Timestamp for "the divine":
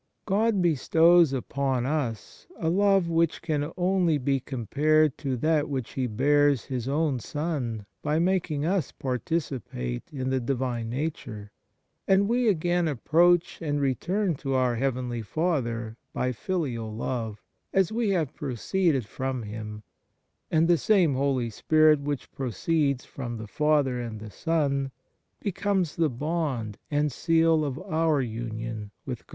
10.31-10.89